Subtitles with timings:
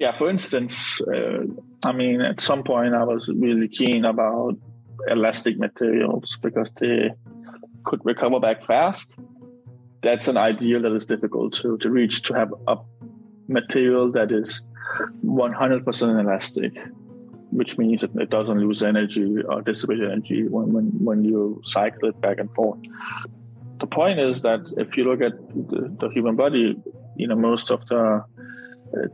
[0.00, 1.44] yeah, for instance, uh,
[1.84, 4.56] I mean, at some point I was really keen about
[5.06, 7.10] elastic materials because they
[7.84, 9.14] could recover back fast.
[10.02, 12.78] That's an ideal that is difficult to, to reach to have a
[13.46, 14.64] material that is
[15.22, 16.78] 100% elastic,
[17.50, 22.08] which means that it doesn't lose energy or dissipate energy when, when, when you cycle
[22.08, 22.78] it back and forth.
[23.80, 25.36] The point is that if you look at
[25.68, 26.82] the, the human body,
[27.16, 28.24] you know, most of the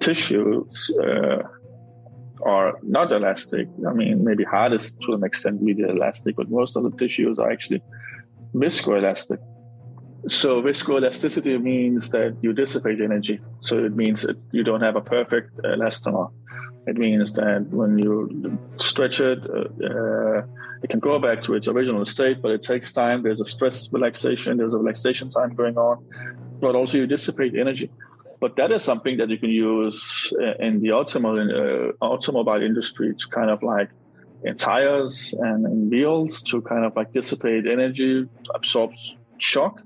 [0.00, 1.42] tissues uh,
[2.44, 3.68] are not elastic.
[3.88, 7.38] I mean, maybe heart is to an extent really elastic, but most of the tissues
[7.38, 7.82] are actually
[8.54, 9.38] viscoelastic.
[10.28, 13.40] So viscoelasticity means that you dissipate energy.
[13.60, 16.32] So it means that you don't have a perfect elastomer.
[16.86, 20.42] It means that when you stretch it, uh,
[20.82, 23.22] it can go back to its original state, but it takes time.
[23.22, 26.04] There's a stress relaxation, there's a relaxation time going on,
[26.60, 27.90] but also you dissipate energy.
[28.40, 33.14] But that is something that you can use uh, in the automobile, uh, automobile industry
[33.14, 33.90] to kind of like
[34.44, 38.92] in tires and in wheels to kind of like dissipate energy, absorb
[39.38, 39.80] shock.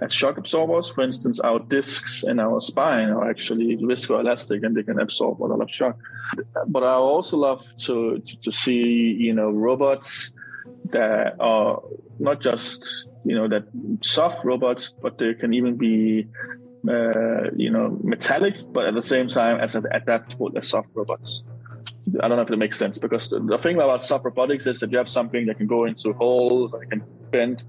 [0.00, 4.82] As shock absorbers, for instance, our discs in our spine are actually viscoelastic and they
[4.82, 5.96] can absorb a lot of shock.
[6.66, 8.82] But I also love to, to, to see,
[9.26, 10.32] you know, robots
[10.90, 11.80] that are
[12.18, 13.64] not just, you know, that
[14.02, 16.26] soft robots, but they can even be
[16.88, 21.42] uh, you know, metallic, but at the same time as an adaptable as soft robots.
[22.22, 24.92] I don't know if it makes sense because the, thing about soft robotics is that
[24.92, 27.62] you have something that can go into holes it can bend,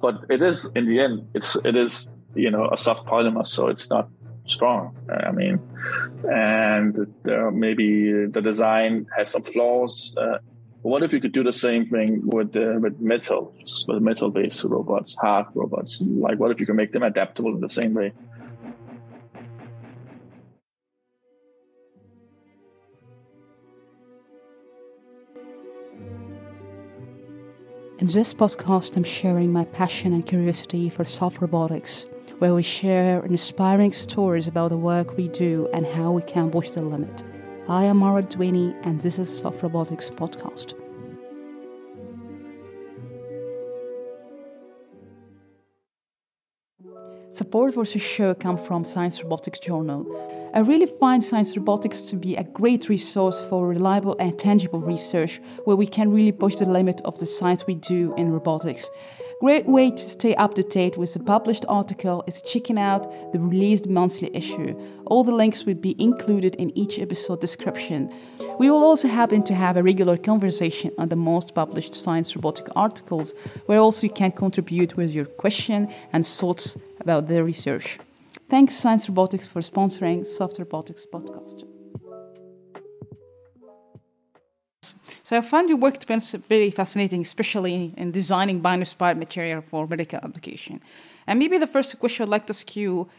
[0.00, 3.68] but it is in the end it's it is you know a soft polymer, so
[3.68, 4.08] it's not
[4.46, 4.96] strong.
[5.08, 5.60] I mean,
[6.28, 10.12] and there maybe the design has some flaws.
[10.16, 10.38] Uh,
[10.82, 13.54] what if you could do the same thing with uh, with metal,
[13.86, 16.00] with metal based robots, hard robots?
[16.00, 18.12] Like, what if you can make them adaptable in the same way?
[28.08, 32.06] In this podcast, I'm sharing my passion and curiosity for soft robotics,
[32.38, 36.70] where we share inspiring stories about the work we do and how we can push
[36.70, 37.22] the limit.
[37.68, 40.72] I am Mara Dwini, and this is Soft Robotics Podcast.
[47.34, 50.47] Support for this show comes from Science Robotics Journal.
[50.58, 55.40] I really find Science Robotics to be a great resource for reliable and tangible research
[55.66, 58.84] where we can really push the limit of the science we do in robotics.
[59.40, 63.38] Great way to stay up to date with the published article is checking out the
[63.38, 64.76] released monthly issue.
[65.06, 68.12] All the links will be included in each episode description.
[68.58, 72.66] We will also happen to have a regular conversation on the most published science robotic
[72.74, 73.32] articles,
[73.66, 78.00] where also you can contribute with your question and thoughts about the research.
[78.50, 81.64] Thanks Science Robotics for sponsoring Soft Robotics podcast.
[85.22, 90.80] So I found your work very fascinating, especially in designing bio-inspired material for medical application.
[91.26, 93.10] And maybe the first question I'd like to ask you,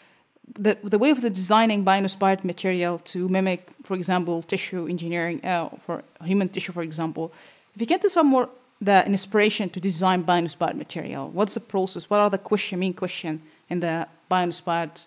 [0.58, 5.70] the, the way of the designing bio-inspired material to mimic, for example, tissue engineering uh,
[5.80, 7.32] for human tissue, for example.
[7.76, 8.50] If you get to some more
[8.82, 12.10] the inspiration to design bio-inspired material, what's the process?
[12.10, 15.02] What are the question, main question in the bio-inspired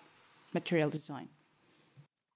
[0.53, 1.29] material design?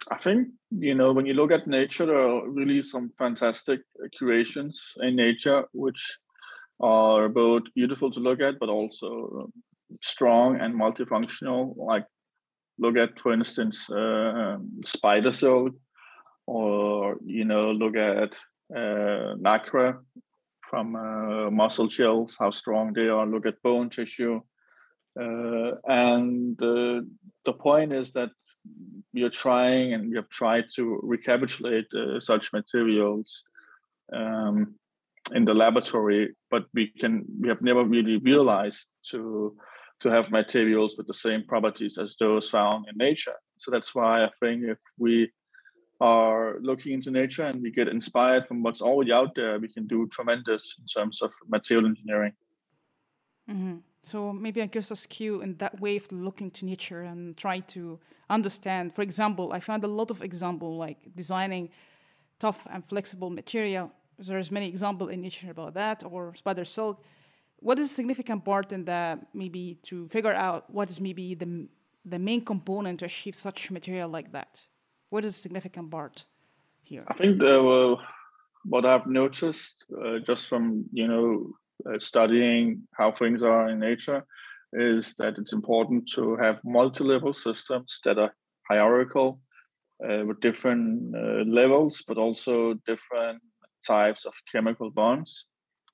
[0.09, 3.81] I think you know when you look at nature, there are really some fantastic
[4.17, 6.17] curations in nature which
[6.79, 9.49] are both beautiful to look at, but also
[10.01, 11.75] strong and multifunctional.
[11.75, 12.05] Like
[12.79, 15.73] look at, for instance, uh, spider silk,
[16.45, 18.33] or you know look at
[18.75, 20.03] uh, nacre
[20.69, 23.25] from uh, mussel shells, how strong they are.
[23.25, 24.41] Look at bone tissue.
[25.19, 27.01] Uh, and uh,
[27.45, 28.29] the point is that
[29.13, 33.43] we are trying and we have tried to recapitulate uh, such materials
[34.13, 34.75] um,
[35.33, 39.55] in the laboratory, but we can we have never really realized to
[39.99, 43.35] to have materials with the same properties as those found in nature.
[43.57, 45.31] So that's why I think if we
[45.99, 49.87] are looking into nature and we get inspired from what's already out there, we can
[49.87, 52.33] do tremendous in terms of material engineering.
[53.49, 53.77] Mm-hmm.
[54.07, 57.59] So maybe I guess ask you in that way of looking to nature and try
[57.75, 57.99] to
[58.29, 58.95] understand.
[58.95, 61.69] For example, I found a lot of example like designing
[62.39, 63.91] tough and flexible material.
[64.17, 67.03] There's many example in nature about that, or spider silk.
[67.57, 71.67] What is a significant part in that maybe to figure out what is maybe the
[72.05, 74.51] the main component to achieve such material like that?
[75.09, 76.25] What is a significant part
[76.81, 77.03] here?
[77.09, 78.01] I think the, uh,
[78.63, 84.23] what I've noticed uh, just from you know uh, studying how things are in nature
[84.73, 88.33] is that it's important to have multi-level systems that are
[88.69, 89.39] hierarchical
[90.03, 93.41] uh, with different uh, levels, but also different
[93.85, 95.45] types of chemical bonds.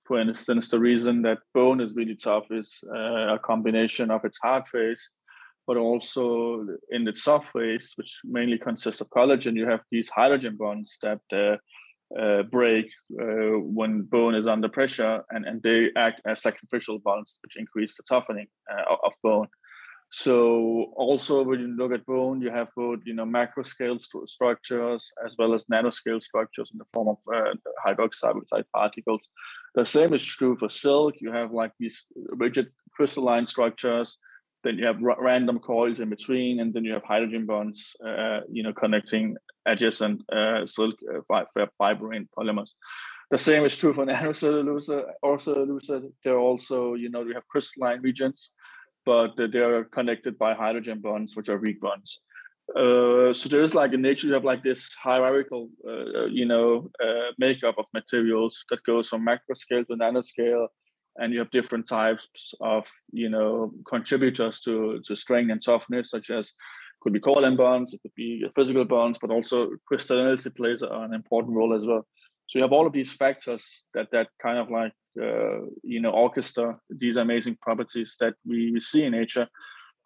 [0.06, 4.39] For instance, the reason that bone is really tough is uh, a combination of its
[4.41, 5.09] hard phase,
[5.65, 9.56] but also in its soft phase, which mainly consists of collagen.
[9.56, 11.59] You have these hydrogen bonds that
[12.19, 12.86] uh, break
[13.19, 17.95] uh, when bone is under pressure, and, and they act as sacrificial bonds, which increase
[17.98, 19.48] the toughening uh, of bone.
[20.10, 24.30] So also when you look at bone, you have both you know macro scale st-
[24.30, 29.27] structures as well as nanoscale structures in the form of uh, hydroxide particles.
[29.74, 31.15] The same is true for silk.
[31.19, 34.18] You have like these rigid crystalline structures.
[34.63, 38.42] Then you have r- random coils in between, and then you have hydrogen bonds, uh,
[38.50, 41.95] you know, connecting adjacent uh, silk uh, fi-
[42.38, 42.71] polymers.
[43.31, 45.89] The same is true for nanocellulose or cellulose.
[46.24, 48.51] There are also, you know, we have crystalline regions
[49.06, 52.21] but they are connected by hydrogen bonds, which are weak bonds.
[52.69, 57.31] Uh, so there's like in nature you have like this hierarchical, uh, you know, uh,
[57.38, 60.68] makeup of materials that goes from macro scale to nanoscale,
[61.18, 66.30] and you have different types of, you know, contributors to to strength and toughness, such
[66.30, 66.54] as
[67.01, 71.56] could be covalent bonds, it could be physical bonds, but also crystallinity plays an important
[71.56, 72.06] role as well.
[72.48, 76.12] So you have all of these factors that that kind of like uh, you know
[76.12, 79.48] orchestra these amazing properties that we see in nature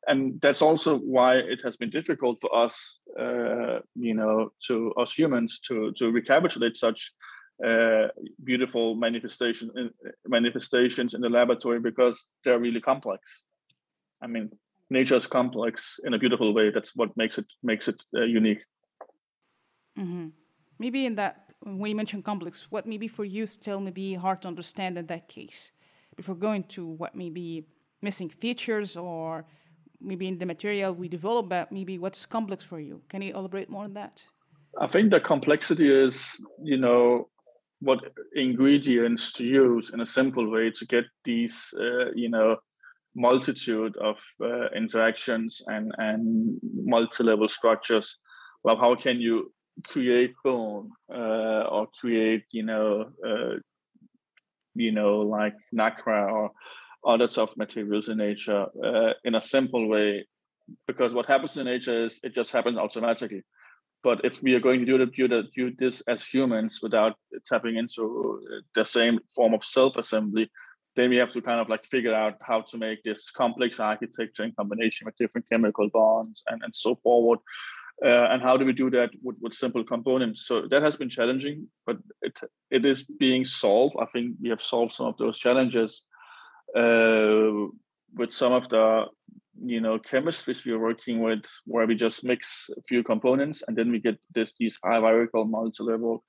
[0.07, 5.13] and that's also why it has been difficult for us uh, you know to us
[5.13, 7.13] humans to to recapitulate such
[7.65, 8.07] uh,
[8.44, 13.44] beautiful manifestation uh, manifestations in the laboratory because they're really complex
[14.21, 14.50] i mean
[14.89, 18.63] nature is complex in a beautiful way that's what makes it makes it uh, unique
[19.98, 20.27] mm-hmm.
[20.80, 24.42] maybe in that when you mention complex, what maybe for you still may be hard
[24.44, 25.71] to understand in that case?
[26.15, 27.65] Before going to what may be
[28.01, 29.45] missing features or
[30.00, 33.01] maybe in the material we develop, but maybe what's complex for you?
[33.09, 34.25] Can you elaborate more on that?
[34.80, 37.30] I think the complexity is, you know,
[37.79, 38.00] what
[38.35, 42.57] ingredients to use in a simple way to get these, uh, you know,
[43.15, 48.18] multitude of uh, interactions and and multi-level structures.
[48.63, 49.51] Well, how can you
[49.85, 53.59] create bone uh, or create you know uh,
[54.75, 56.51] you know like nacre or
[57.06, 60.25] other tough materials in nature uh, in a simple way
[60.88, 63.44] because what happens in nature is it just happens automatically
[64.07, 67.13] but if we are going to do, the, do this as humans without
[67.45, 68.01] tapping into
[68.74, 70.50] the same form of self-assembly
[70.98, 74.44] then we have to kind of like figure out how to make this complex architecture
[74.44, 77.39] in combination with different chemical bonds and, and so forward.
[78.04, 80.48] Uh, and how do we do that with, with simple components?
[80.48, 82.36] So that has been challenging but it
[82.77, 83.95] it is being solved.
[84.00, 85.92] I think we have solved some of those challenges
[86.81, 87.51] uh,
[88.19, 89.06] with some of the
[89.63, 93.92] you know chemistries we're working with where we just mix a few components and then
[93.92, 96.24] we get this these hierarchical multi-level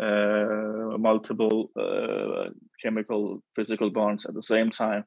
[0.00, 2.50] uh, multiple uh,
[2.82, 5.04] chemical physical bonds at the same time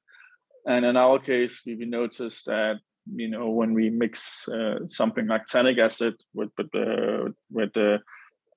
[0.65, 2.79] and in our case we noticed that
[3.15, 7.99] you know when we mix uh, something like tannic acid with with the with the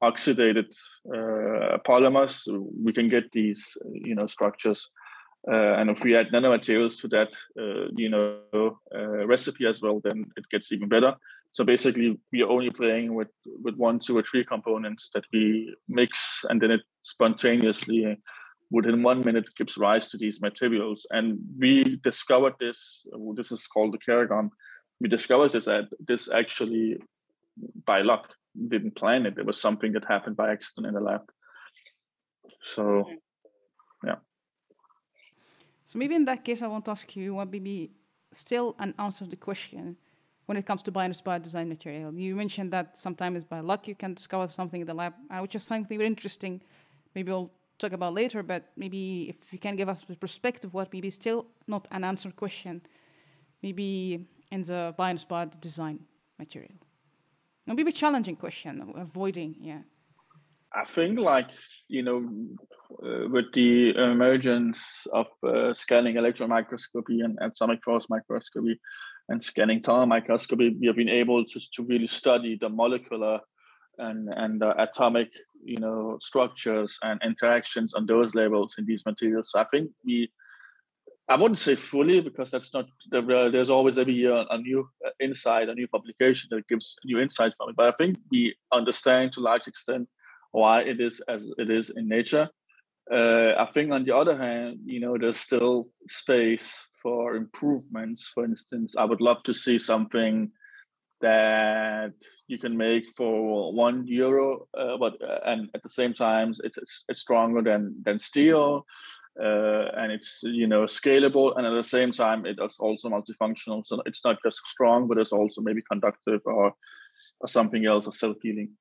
[0.02, 0.74] oxidated
[1.14, 2.42] uh, polymers,
[2.84, 4.88] we can get these you know structures.
[5.50, 10.00] Uh, and if we add nanomaterials to that, uh, you know, uh, recipe as well,
[10.04, 11.14] then it gets even better.
[11.50, 13.32] So basically, we are only playing with
[13.62, 18.16] with one, two, or three components that we mix, and then it spontaneously
[18.70, 21.06] within one minute gives rise to these materials.
[21.10, 23.06] And we discovered this,
[23.36, 24.48] this is called the Keragon.
[24.98, 26.98] We discovered this that this actually
[27.86, 28.32] by luck,
[28.68, 29.38] didn't plan it.
[29.38, 31.22] It was something that happened by accident in the lab.
[32.62, 33.14] So yeah.
[35.92, 37.90] So maybe in that case I want to ask you what maybe
[38.32, 39.98] still an answer to the question
[40.46, 42.14] when it comes to bioinspired design material.
[42.14, 45.54] You mentioned that sometimes by luck you can discover something in the lab, uh, which
[45.54, 46.62] is something very interesting.
[47.14, 50.90] Maybe we'll talk about later, but maybe if you can give us a perspective, what
[50.94, 52.80] maybe still not an answered question,
[53.62, 55.98] maybe in the bio-inspired design
[56.38, 56.72] material.
[57.66, 59.82] Maybe a challenging question, avoiding, yeah.
[60.72, 61.48] I think like,
[61.88, 62.26] you know,
[63.28, 64.82] with the emergence
[65.12, 68.78] of uh, scanning electron microscopy and atomic force microscopy
[69.28, 73.40] and scanning tunnel microscopy, we have been able to, to really study the molecular
[73.98, 75.28] and, and uh, atomic
[75.64, 79.50] you know structures and interactions on those levels in these materials.
[79.50, 80.30] So I think we,
[81.28, 85.68] I wouldn't say fully because that's not there's always every year a new uh, insight,
[85.68, 87.76] a new publication that gives new insight from it.
[87.76, 90.08] But I think we understand to large extent
[90.50, 92.48] why it is as it is in nature.
[93.10, 98.30] Uh, I think on the other hand, you know, there's still space for improvements.
[98.32, 100.52] For instance, I would love to see something
[101.20, 102.12] that
[102.48, 106.76] you can make for one euro, uh, but uh, and at the same time it's
[107.08, 108.84] it's, stronger than than steel,
[109.40, 113.86] uh, and it's you know scalable, and at the same time it is also multifunctional.
[113.86, 116.74] So it's not just strong, but it's also maybe conductive or
[117.40, 118.72] or something else, or self healing.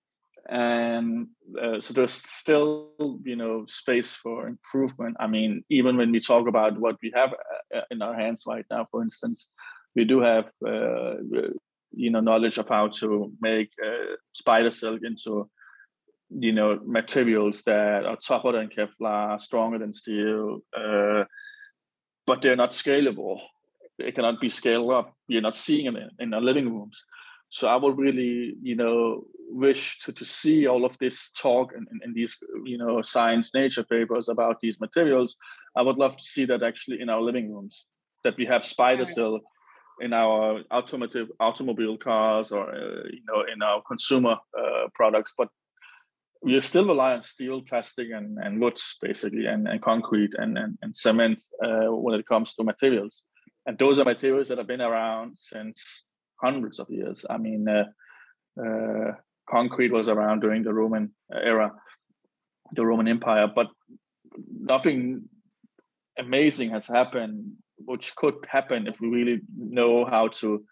[0.50, 1.28] And
[1.62, 2.90] uh, so there's still
[3.24, 5.18] you know space for improvement.
[5.20, 7.34] I mean, even when we talk about what we have
[7.76, 9.48] uh, in our hands right now, for instance,
[9.96, 11.16] we do have uh,
[11.94, 15.50] you know knowledge of how to make uh, spider silk into
[16.30, 21.26] you know materials that are tougher than Kevlar, stronger than steel, uh,
[22.26, 23.40] but they're not scalable.
[24.00, 25.14] They cannot be scaled up.
[25.28, 27.04] You're not seeing them in, our living rooms.
[27.52, 31.86] So I would really, you know, wish to, to see all of this talk and,
[32.04, 35.36] in these, you know, science nature papers about these materials.
[35.76, 37.86] I would love to see that actually in our living rooms,
[38.24, 39.44] that we have spider silk
[40.00, 45.50] in our automotive automobile cars or uh, you know in our consumer uh, products but
[46.42, 50.78] we still rely on steel plastic and, and woods basically and, and concrete and, and,
[50.82, 53.22] and cement uh, when it comes to materials
[53.68, 56.04] and those are materials that have been around since
[56.42, 57.26] hundreds of years.
[57.30, 57.86] I mean uh,
[58.62, 59.12] uh,
[59.50, 61.72] concrete was around during the roman era
[62.74, 63.68] the roman empire but
[64.48, 65.24] nothing
[66.18, 67.52] amazing has happened
[67.86, 70.64] which could happen if we really know how to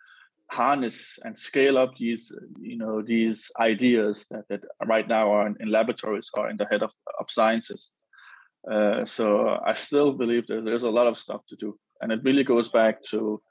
[0.51, 5.55] harness and scale up these you know these ideas that, that right now are in,
[5.59, 7.91] in laboratories or in the head of, of sciences.
[8.69, 11.77] Uh, so i still believe that there's a lot of stuff to do.
[12.01, 13.41] And it really goes back to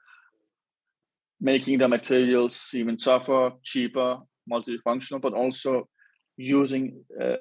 [1.41, 4.17] making the materials even tougher cheaper
[4.51, 5.87] multifunctional but also
[6.37, 7.35] using uh,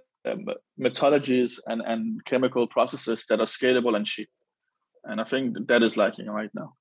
[0.78, 4.28] methodologies and, and chemical processes that are scalable and cheap
[5.04, 6.74] and I think that is lacking right now.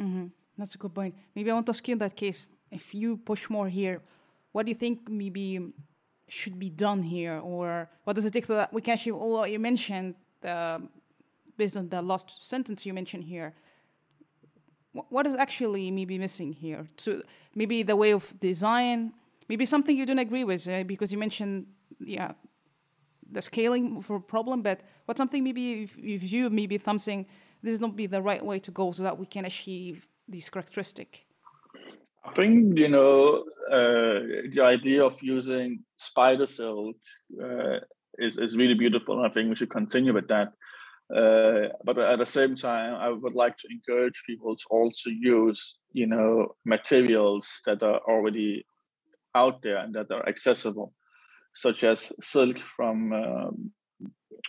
[0.00, 0.26] Mm-hmm.
[0.56, 1.14] That's a good point.
[1.34, 4.00] Maybe I want to ask you in that case, if you push more here,
[4.52, 5.72] what do you think maybe
[6.28, 9.46] should be done here, or what does it take so that we can achieve all
[9.46, 10.78] you mentioned, uh,
[11.56, 13.54] based on the last sentence you mentioned here?
[14.92, 16.86] What is actually maybe missing here?
[16.98, 17.22] To
[17.54, 19.12] maybe the way of design,
[19.48, 21.66] maybe something you don't agree with, uh, because you mentioned,
[21.98, 22.32] yeah,
[23.30, 27.26] the scaling for problem, but what's something maybe if, if you maybe something
[27.62, 30.50] this is not be the right way to go so that we can achieve this
[30.50, 31.26] characteristic?
[32.24, 34.20] I think you know uh,
[34.52, 36.96] the idea of using spider silk
[37.42, 37.78] uh,
[38.18, 40.52] is is really beautiful, I think we should continue with that.
[41.14, 45.76] Uh, but at the same time, I would like to encourage people to also use
[45.92, 48.64] you know materials that are already
[49.34, 50.92] out there and that are accessible
[51.54, 53.70] such as silk from um,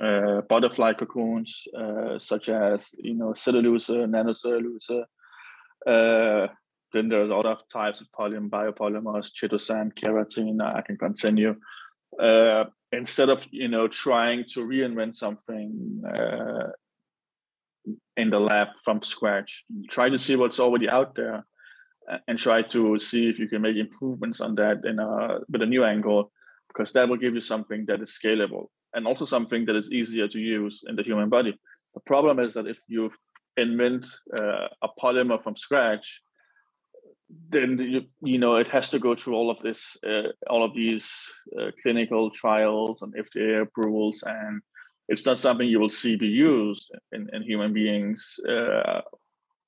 [0.02, 5.04] uh, butterfly cocoons, uh, such as you know cellulose, nanocellulose.
[5.86, 6.48] Uh,
[6.94, 10.62] then there's other types of polymer, biopolymers, chitosan, keratin.
[10.62, 11.56] I can continue.
[12.94, 16.70] Instead of you know trying to reinvent something uh,
[18.16, 21.46] in the lab from scratch, try to see what's already out there
[22.28, 25.66] and try to see if you can make improvements on that in a with a
[25.66, 26.32] new angle
[26.68, 30.28] because that will give you something that is scalable and also something that is easier
[30.28, 31.58] to use in the human body.
[31.94, 33.12] The problem is that if you
[33.58, 34.08] invent
[34.38, 36.22] uh, a polymer from scratch,
[37.50, 40.74] then you, you know it has to go through all of this, uh, all of
[40.74, 41.12] these
[41.60, 44.62] uh, clinical trials and FDA approvals, and
[45.08, 49.02] it's not something you will see be used in, in human beings uh,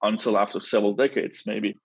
[0.02, 1.78] until after several decades, maybe.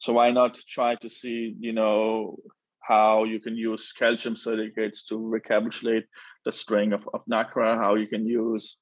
[0.00, 2.36] So why not try to see, you know,
[2.80, 6.04] how you can use calcium silicates to recapitulate
[6.44, 8.76] the string of, of nacre, how you can use,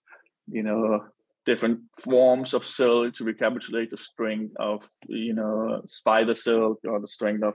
[0.51, 1.01] you know,
[1.47, 7.09] different forms of silk to recapitulate the string of, you know, spider silk or the
[7.09, 7.55] string of,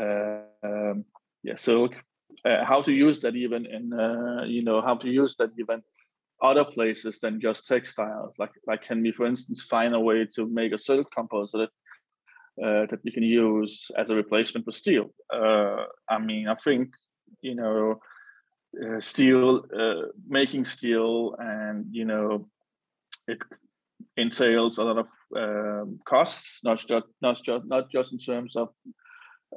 [0.00, 1.04] uh, um,
[1.42, 1.92] yeah, silk.
[2.44, 5.82] Uh, how to use that even in, uh, you know, how to use that even
[6.42, 8.34] other places than just textiles.
[8.38, 11.70] Like, like can we, for instance, find a way to make a silk composite
[12.62, 15.10] uh, that we can use as a replacement for steel.
[15.32, 16.94] Uh, I mean, I think
[17.40, 18.00] you know,
[18.82, 22.48] uh, steel uh, making steel, and you know,
[23.32, 23.38] it
[24.16, 28.68] entails a lot of um, costs, not just not just not just in terms of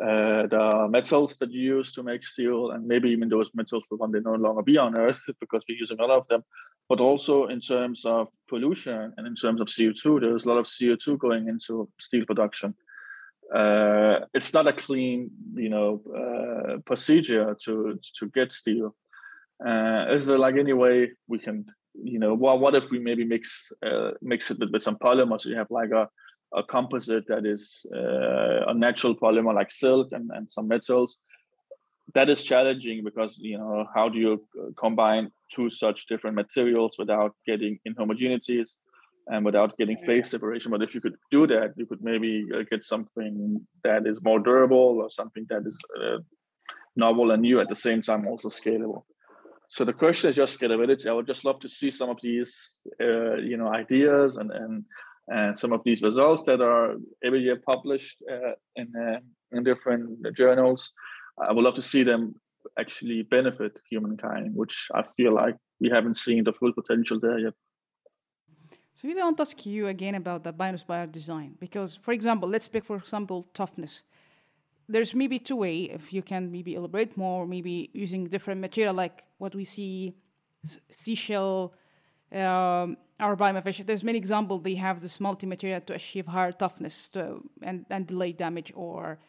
[0.01, 3.98] uh, the metals that you use to make steel, and maybe even those metals will
[3.98, 6.44] one day no longer be on Earth because we're using a lot of them,
[6.89, 10.22] but also in terms of pollution and in terms of CO2.
[10.22, 12.75] There's a lot of CO2 going into steel production
[13.53, 18.96] uh, it's not a clean, you know, uh, procedure to to get steel.
[19.65, 21.65] Uh, is there like any way we can,
[22.04, 25.42] you know, well, what if we maybe mix uh, mix it with, with some polymers?
[25.42, 26.10] So you have like a,
[26.54, 31.18] a composite that is uh, a natural polymer like silk and, and some metals.
[32.14, 36.96] That is challenging because you know how do you uh, combine two such different materials
[36.98, 38.75] without getting inhomogeneities
[39.28, 40.72] and without getting phase separation?
[40.72, 44.40] But if you could do that you could maybe uh, get something that is more
[44.40, 46.18] durable or something that is uh,
[46.96, 49.04] novel and new at the same time also scalable
[49.69, 52.72] so the question is just scalability i would just love to see some of these
[53.01, 54.84] uh, you know ideas and and
[55.27, 59.19] and some of these results that are every year published uh, in uh,
[59.51, 60.03] in different
[60.36, 60.93] journals
[61.38, 62.36] I would love to see them
[62.79, 67.53] actually benefit humankind, which I feel like we haven't seen the full potential there yet.
[68.95, 72.48] So maybe I want to ask you again about the bioinspired design, because for example,
[72.48, 74.03] let's pick for example toughness.
[74.88, 79.24] There's maybe two way if you can maybe elaborate more, maybe using different material like
[79.38, 80.13] what we see
[80.89, 81.74] seashell
[82.32, 83.86] um, or biomafish.
[83.86, 88.32] There's many examples they have this multi-material to achieve higher toughness to, and, and delay
[88.32, 89.20] damage or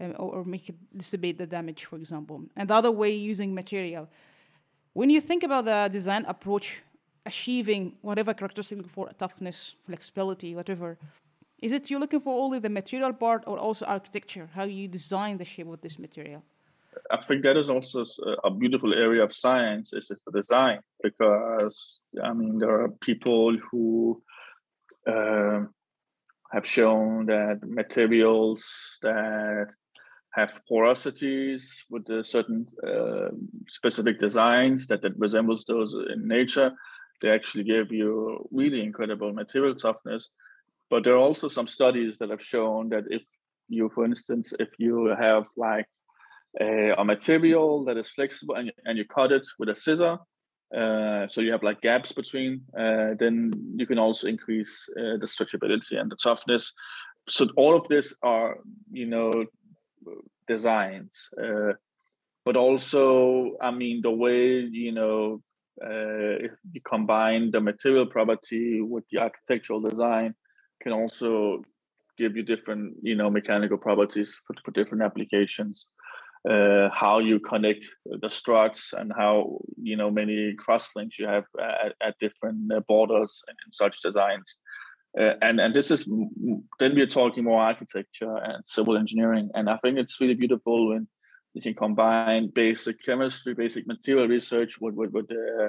[0.00, 2.42] uh, or, or make it dissipate the damage, for example.
[2.56, 4.08] And the other way, using material.
[4.92, 6.82] When you think about the design approach,
[7.26, 10.98] achieving whatever characteristic for toughness, flexibility, whatever,
[11.64, 15.38] is it you're looking for only the material part or also architecture, how you design
[15.38, 16.42] the shape of this material?
[17.10, 18.04] I think that is also
[18.44, 21.76] a beautiful area of science is the design because
[22.22, 24.22] I mean there are people who
[25.14, 25.60] uh,
[26.52, 28.62] have shown that materials
[29.02, 29.68] that
[30.38, 33.30] have porosities with certain uh,
[33.68, 36.70] specific designs that, that resembles those in nature.
[37.22, 40.28] They actually give you really incredible material toughness.
[40.94, 43.24] But there are also some studies that have shown that if
[43.68, 45.86] you, for instance, if you have like
[46.60, 50.18] a, a material that is flexible and, and you cut it with a scissor,
[50.72, 55.26] uh, so you have like gaps between, uh, then you can also increase uh, the
[55.26, 56.72] stretchability and the toughness.
[57.28, 58.58] So all of this are,
[58.92, 59.32] you know,
[60.46, 61.72] designs uh,
[62.44, 65.40] but also i mean the way you know
[65.82, 70.34] uh, if you combine the material property with the architectural design
[70.82, 71.62] can also
[72.16, 75.86] give you different you know mechanical properties for, for different applications.
[76.48, 77.86] Uh, how you connect
[78.20, 83.42] the struts and how you know many crosslinks you have at, at different uh, borders
[83.48, 84.56] in, in such designs.
[85.18, 89.78] Uh, and and this is then we're talking more architecture and civil engineering, and I
[89.78, 91.08] think it's really beautiful when
[91.54, 95.68] you can combine basic chemistry, basic material research with with with, uh,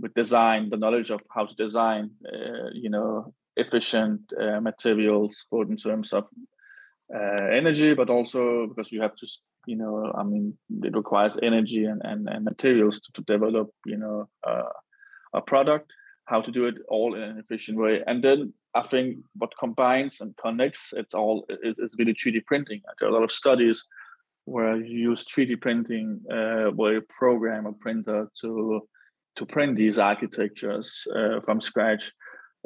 [0.00, 5.68] with design, the knowledge of how to design, uh, you know, efficient uh, materials, both
[5.68, 6.24] in terms of
[7.14, 9.26] uh, energy, but also because you have to,
[9.66, 13.96] you know, I mean, it requires energy and and, and materials to, to develop, you
[13.96, 14.72] know, uh,
[15.34, 15.92] a product
[16.30, 18.02] how to do it all in an efficient way.
[18.06, 22.80] And then I think what combines and connects it's all is, is really 3D printing.
[22.98, 23.84] There are a lot of studies
[24.44, 28.80] where you use 3D printing, uh, where you program a printer to
[29.36, 32.12] to print these architectures uh, from scratch.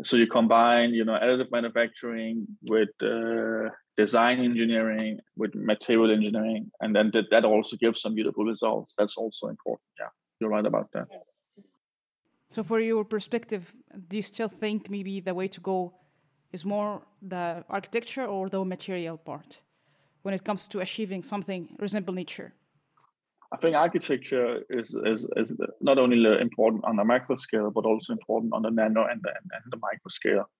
[0.02, 6.94] So you combine, you know, additive manufacturing with uh, design engineering, with material engineering, and
[6.96, 8.94] then that, that also gives some beautiful results.
[8.98, 9.86] That's also important.
[10.00, 10.08] Yeah,
[10.40, 11.06] you're right about that.
[12.48, 13.72] So, for your perspective,
[14.08, 15.94] do you still think maybe the way to go
[16.52, 19.60] is more the architecture or the material part
[20.22, 22.52] when it comes to achieving something resemble nature?
[23.54, 28.12] I think architecture is, is, is not only important on the macro scale, but also
[28.12, 30.50] important on the nano and the, and the micro scale.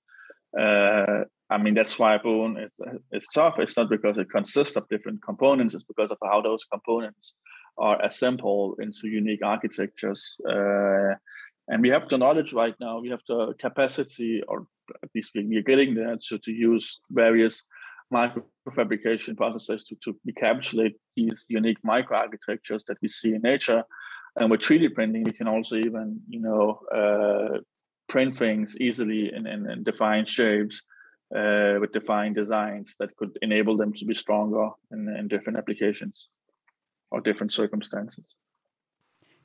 [0.57, 2.78] Uh, I mean, that's why Bone is,
[3.11, 3.54] is tough.
[3.59, 7.35] It's not because it consists of different components, it's because of how those components
[7.78, 10.37] are assembled into unique architectures.
[10.48, 11.14] Uh,
[11.66, 14.66] and we have the knowledge right now we have the capacity or
[15.02, 17.62] at least we're getting there to, to use various
[18.18, 23.83] microfabrication processes to, to encapsulate these unique microarchitectures that we see in nature
[24.37, 26.64] and with 3d printing we can also even you know
[27.00, 27.59] uh,
[28.09, 30.83] print things easily in, in, in defined shapes
[31.38, 36.29] uh, with defined designs that could enable them to be stronger in, in different applications
[37.11, 38.27] or different circumstances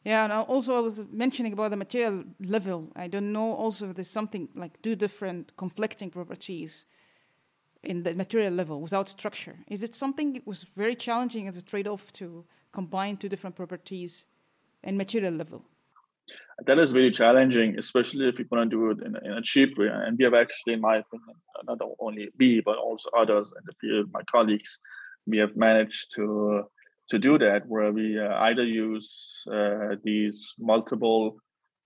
[0.06, 2.90] yeah, and also I was mentioning about the material level.
[2.96, 6.86] I don't know also if there's something like two different conflicting properties
[7.84, 9.58] in the material level without structure.
[9.68, 14.26] Is it something that was very challenging as a trade-off to combine two different properties
[14.84, 15.64] in material level?
[16.66, 19.78] That is really challenging, especially if you want to do it in, in a cheap
[19.78, 19.88] way.
[19.88, 23.74] And we have actually, in my opinion, not only me, but also others in the
[23.80, 24.78] field, my colleagues,
[25.26, 26.64] we have managed to
[27.10, 31.40] to do that, where we uh, either use uh, these multiple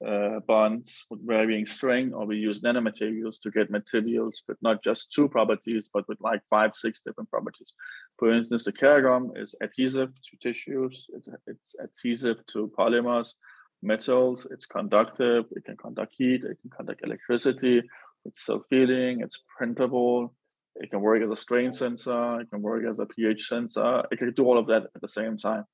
[0.05, 5.11] uh, bonds with varying strength, or we use nanomaterials to get materials with not just
[5.11, 7.73] two properties, but with like five, six different properties.
[8.19, 13.33] For instance, the Keragom is adhesive to tissues, it's, it's adhesive to polymers,
[13.81, 17.81] metals, it's conductive, it can conduct heat, it can conduct electricity,
[18.25, 20.33] it's self-healing, it's printable,
[20.75, 24.17] it can work as a strain sensor, it can work as a pH sensor, it
[24.17, 25.65] can do all of that at the same time.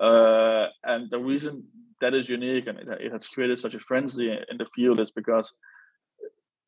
[0.00, 1.64] Uh, and the reason
[2.02, 5.54] that is unique and it, has created such a frenzy in the field is because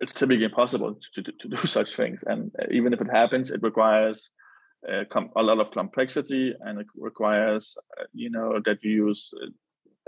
[0.01, 2.25] it's typically impossible to, to, to do such things.
[2.27, 4.31] And even if it happens, it requires
[4.91, 9.31] uh, com- a lot of complexity and it requires, uh, you know, that you use
[9.43, 9.51] uh,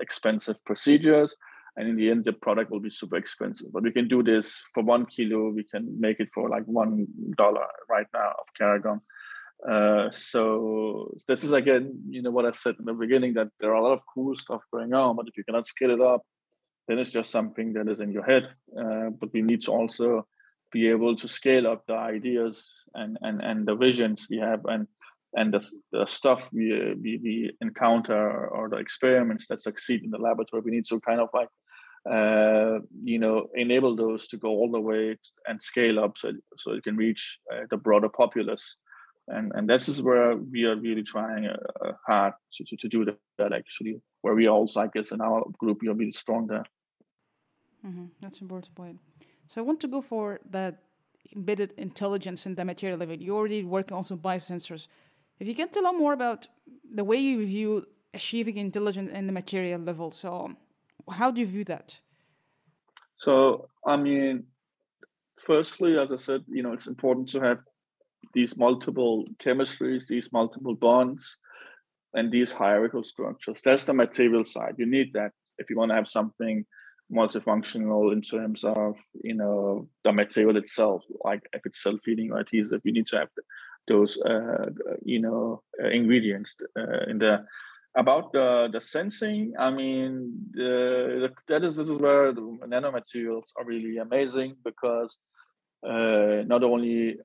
[0.01, 1.35] expensive procedures.
[1.77, 3.69] And in the end, the product will be super expensive.
[3.73, 5.51] But we can do this for one kilo.
[5.51, 9.01] We can make it for like one dollar right now of Keragom.
[9.65, 13.71] Uh, so this is again, you know, what I said in the beginning that there
[13.71, 16.23] are a lot of cool stuff going on, but if you cannot scale it up,
[16.89, 18.53] then it's just something that is in your head.
[18.79, 20.27] Uh, but we need to also
[20.73, 24.87] be able to scale up the ideas and and and the visions we have and
[25.35, 30.19] and the, the stuff we, we we encounter or the experiments that succeed in the
[30.19, 30.63] laboratory.
[30.65, 31.49] We need to kind of like
[32.11, 36.73] uh, you know enable those to go all the way and scale up so so
[36.73, 38.77] it can reach uh, the broader populace
[39.29, 43.05] and and this is where we are really trying uh, hard to, to, to do
[43.05, 46.47] that, that, actually where we also i guess in our group we are really strong
[46.47, 46.65] there.
[47.87, 48.07] Mm-hmm.
[48.21, 48.99] that's an important point.
[49.49, 50.83] So i want to go for that
[51.35, 54.87] embedded intelligence in the material level you already working also biosensors.
[55.39, 56.47] If you can tell us more about
[56.91, 57.85] the way you view
[58.15, 60.55] achieving intelligence in the material level so
[61.11, 61.99] how do you view that?
[63.17, 64.45] So i mean
[65.39, 67.59] firstly as i said you know it's important to have
[68.37, 71.39] these multiple chemistries, these multiple bonds,
[72.13, 73.63] and these hierarchical structures.
[73.65, 74.75] That's the material side.
[74.77, 76.67] You need that if you want to have something
[77.11, 82.83] multifunctional in terms of you know the material itself, like if it's self-healing or adhesive,
[82.85, 83.31] you need to have
[83.89, 84.67] those uh,
[85.03, 87.49] you know uh, ingredients uh, in there.
[87.97, 90.11] About the the sensing, I mean,
[90.53, 95.17] the, that is this is where the nanomaterials are really amazing because
[95.91, 97.17] uh, not only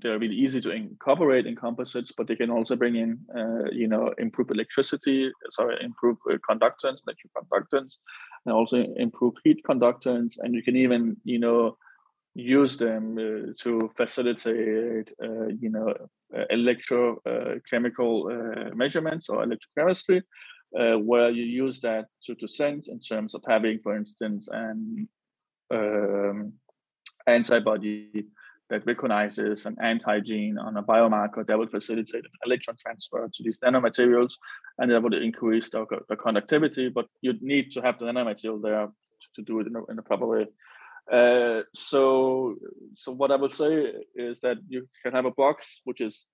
[0.00, 3.88] they're really easy to incorporate in composites, but they can also bring in, uh, you
[3.88, 7.94] know, improve electricity, sorry, improve uh, conductance, electric conductance,
[8.46, 10.36] and also improve heat conductance.
[10.38, 11.76] And you can even, you know,
[12.34, 15.92] use them uh, to facilitate, uh, you know,
[16.36, 20.22] uh, electrochemical uh, measurements or electrochemistry,
[20.70, 25.08] where you use that to, to sense in terms of having, for instance, an
[25.72, 26.52] um,
[27.26, 28.26] antibody
[28.70, 34.34] that recognizes an antigen on a biomarker that would facilitate electron transfer to these nanomaterials
[34.78, 38.86] and that would increase the, the conductivity but you'd need to have the nanomaterial there
[38.86, 40.46] to, to do it in a, in a proper way.
[41.10, 42.54] Uh, so
[42.94, 46.26] so what i would say is that you can have a box which is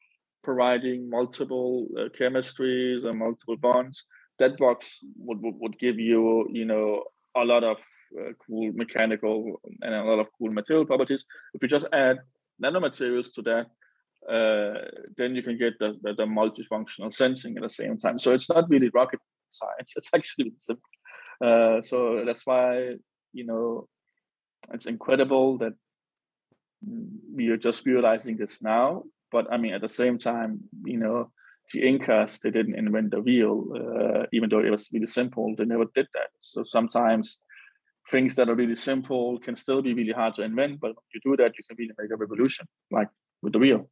[0.44, 4.04] providing multiple uh, chemistries and multiple bonds.
[4.38, 7.04] That box would, would, would give you you know
[7.36, 7.78] a lot of
[8.18, 11.24] uh, cool mechanical and a lot of cool material properties.
[11.54, 12.18] If you just add
[12.62, 13.66] nanomaterials to that,
[14.30, 18.18] uh, then you can get the, the, the, multifunctional sensing at the same time.
[18.18, 19.92] So it's not really rocket science.
[19.96, 20.82] It's actually simple.
[21.44, 22.94] Uh, so that's why
[23.32, 23.88] you know
[24.72, 25.74] it's incredible that
[27.34, 29.04] we are just realizing this now.
[29.30, 31.30] But I mean, at the same time, you know,
[31.72, 35.54] the Incas they didn't invent the wheel, uh, even though it was really simple.
[35.56, 36.30] They never did that.
[36.40, 37.38] So sometimes
[38.10, 41.20] things that are really simple can still be really hard to invent, but when you
[41.24, 43.08] do that, you can really make a revolution, like
[43.42, 43.88] with the wheel.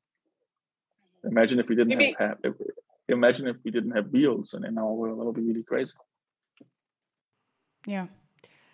[1.25, 2.17] Imagine if we didn't Maybe.
[2.19, 2.55] have, have
[3.09, 5.93] imagine if we didn't have wheels and in our world, that would be really crazy.
[7.87, 8.07] Yeah.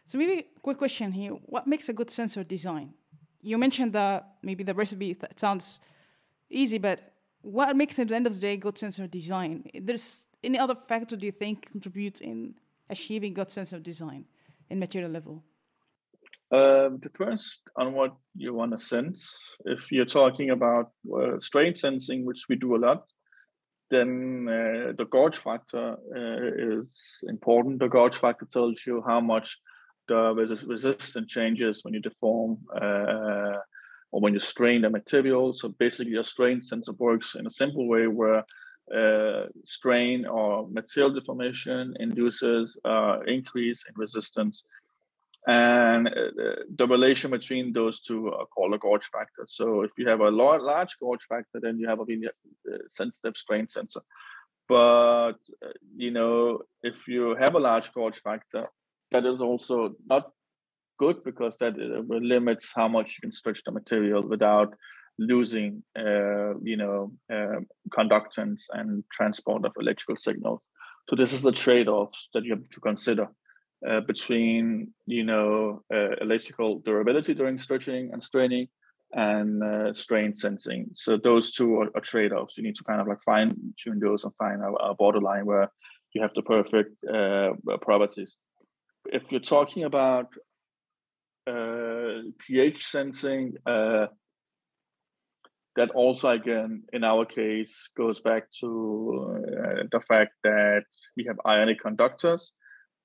[0.06, 2.94] So maybe quick question here: What makes a good sensor design?
[3.40, 5.80] You mentioned that maybe the recipe th- sounds
[6.50, 9.70] easy, but what makes at the end of the day good sensor design?
[9.74, 12.54] There's any other factor do you think contributes in
[12.90, 14.24] achieving good sensor design?
[14.70, 15.44] In material level?
[16.50, 19.36] Um, depends on what you want to sense.
[19.66, 23.04] If you're talking about uh, strain sensing, which we do a lot,
[23.90, 27.80] then uh, the gauge factor uh, is important.
[27.80, 29.58] The gauge factor tells you how much
[30.08, 33.58] the res- resistance changes when you deform uh,
[34.10, 35.52] or when you strain the material.
[35.54, 38.42] So basically, a strain sensor works in a simple way where
[38.94, 44.64] uh, strain or material deformation induces uh, increase in resistance.
[45.46, 46.12] And uh,
[46.76, 49.44] the relation between those two are called a gauge factor.
[49.46, 53.36] So if you have a large gauge factor, then you have a really uh, sensitive
[53.36, 54.00] strain sensor.
[54.68, 58.64] But uh, you know, if you have a large gauge factor,
[59.12, 60.30] that is also not
[60.98, 64.74] good because that limits how much you can stretch the material without
[65.18, 70.60] losing, uh, you know, uh, conductance and transport of electrical signals.
[71.08, 73.28] So this is the trade-off that you have to consider
[73.88, 78.68] uh, between, you know, uh, electrical durability during stretching and straining
[79.12, 80.90] and uh, strain sensing.
[80.94, 82.58] So those two are, are, trade-offs.
[82.58, 83.52] You need to kind of like fine
[83.82, 85.72] tune those and find a, a borderline where
[86.12, 88.36] you have the perfect uh, properties.
[89.06, 90.26] If you're talking about
[92.46, 93.54] pH sensing,
[95.78, 98.68] that also again in our case goes back to
[99.30, 100.84] uh, the fact that
[101.16, 102.52] we have ionic conductors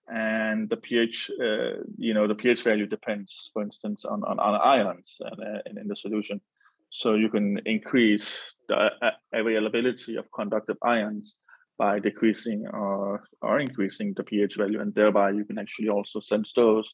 [0.07, 4.59] and the pH, uh, you know, the pH value depends, for instance, on, on, on
[4.59, 6.41] ions uh, in, in the solution.
[6.89, 8.89] So you can increase the
[9.33, 11.37] availability of conductive ions
[11.77, 16.51] by decreasing or, or increasing the pH value, and thereby you can actually also sense
[16.55, 16.91] those.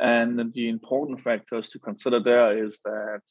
[0.00, 3.22] And the important factors to consider there is that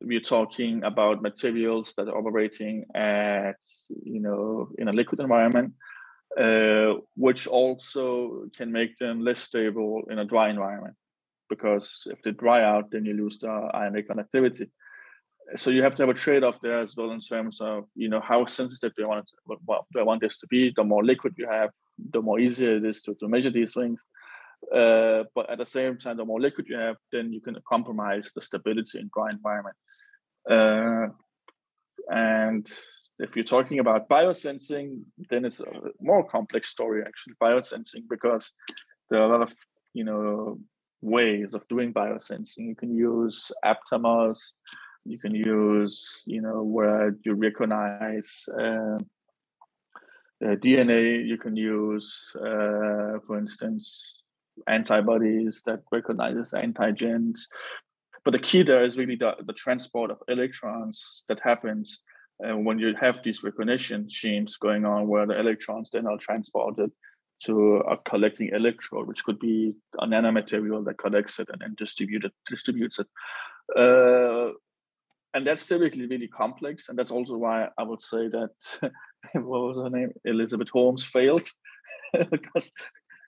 [0.00, 3.56] we're talking about materials that are operating at,
[4.04, 5.74] you know, in a liquid environment,
[6.38, 10.94] uh, which also can make them less stable in a dry environment.
[11.48, 14.70] Because if they dry out, then you lose the ionic conductivity.
[15.56, 18.20] So you have to have a trade-off there as well in terms of you know
[18.20, 20.72] how sensitive do I want what do I want this to be?
[20.74, 21.70] The more liquid you have
[22.10, 24.00] the more easier it is to, to measure these things
[24.74, 28.30] uh, but at the same time the more liquid you have then you can compromise
[28.34, 29.76] the stability in dry environment
[30.50, 31.06] uh,
[32.10, 32.70] and
[33.18, 35.66] if you're talking about biosensing then it's a
[36.00, 38.52] more complex story actually biosensing because
[39.10, 39.52] there are a lot of
[39.94, 40.58] you know
[41.02, 44.52] ways of doing biosensing you can use aptamers
[45.04, 48.98] you can use you know where you recognize uh,
[50.44, 51.26] uh, DNA.
[51.26, 54.21] You can use, uh, for instance,
[54.66, 57.40] antibodies that recognizes antigens.
[58.24, 62.00] But the key there is really the, the transport of electrons that happens
[62.44, 66.90] uh, when you have these recognition schemes going on, where the electrons then are transported
[67.44, 72.24] to a collecting electrode, which could be a nanomaterial that collects it and then distribute
[72.24, 73.06] it, distributes it.
[73.76, 74.52] Uh,
[75.34, 78.50] and that's typically really complex and that's also why i would say that
[79.34, 81.46] what was her name elizabeth holmes failed
[82.30, 82.72] because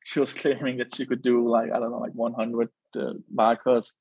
[0.04, 3.94] she was claiming that she could do like i don't know like 100 uh, markers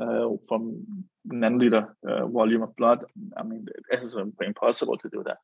[0.00, 0.86] uh, from
[1.26, 3.04] nanoliter uh, volume of blood.
[3.36, 5.38] I mean it is impossible to do that.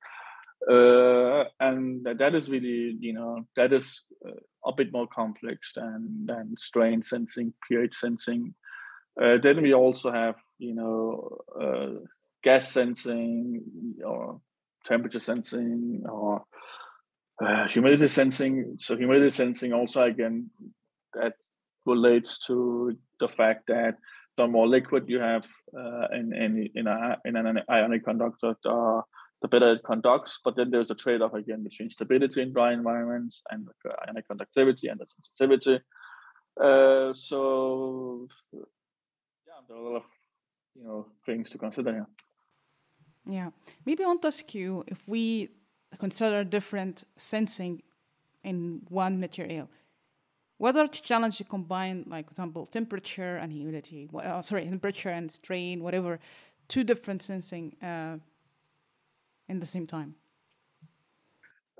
[0.72, 6.24] Uh, and that is really you know that is uh, a bit more complex than
[6.26, 8.54] than strain sensing ph sensing.
[9.20, 12.00] Uh, then we also have you know, uh,
[12.42, 13.62] gas sensing
[14.04, 14.40] or
[14.84, 16.44] temperature sensing or
[17.42, 18.76] uh, humidity sensing.
[18.78, 20.50] So humidity sensing also again
[21.14, 21.34] that
[21.86, 23.96] relates to the fact that
[24.36, 25.46] the more liquid you have
[25.78, 29.02] uh, in in in, a, in an ionic conductor, the,
[29.42, 30.40] the better it conducts.
[30.44, 33.68] But then there's a trade-off again between stability in dry environments and
[34.08, 35.84] ionic conductivity and the sensitivity.
[36.60, 40.06] Uh, so yeah, there are a lot of
[40.74, 42.06] you know things to consider here.
[43.26, 43.50] Yeah,
[43.86, 45.48] maybe to ask you if we
[45.98, 47.82] consider different sensing
[48.42, 49.68] in one material.
[50.58, 54.08] What are the challenges to combine, like, for example, temperature and humidity?
[54.14, 56.20] Uh, sorry, temperature and strain, whatever,
[56.68, 58.18] two different sensing uh,
[59.48, 60.14] in the same time?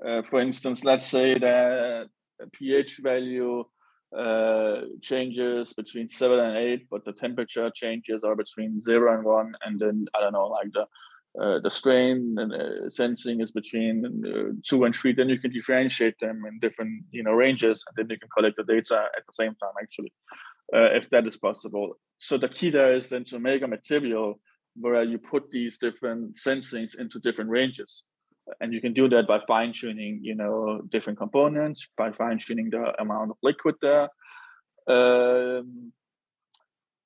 [0.05, 2.09] Uh, for instance, let's say that
[2.51, 3.63] pH value
[4.15, 9.53] uh, changes between seven and eight, but the temperature changes are between zero and one,
[9.65, 10.85] and then I don't know, like the
[11.41, 15.13] uh, the strain and uh, sensing is between uh, two and three.
[15.13, 18.57] Then you can differentiate them in different you know ranges, and then you can collect
[18.57, 19.73] the data at the same time.
[19.81, 20.13] Actually,
[20.73, 21.99] uh, if that is possible.
[22.17, 24.39] So the key there is then to make a material
[24.79, 28.03] where you put these different sensings into different ranges
[28.59, 32.69] and you can do that by fine tuning you know different components by fine tuning
[32.69, 34.09] the amount of liquid there
[34.87, 35.91] um,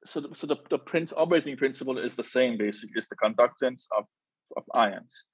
[0.04, 3.86] so the, so the, the prince operating principle is the same basically it's the conductance
[3.98, 4.06] of,
[4.58, 5.26] of ions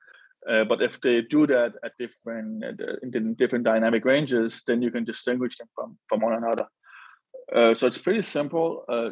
[0.50, 2.64] uh, but if they do that at different
[3.02, 6.68] in different dynamic ranges then you can distinguish them from from one another
[7.56, 9.10] uh, so it's pretty simple uh,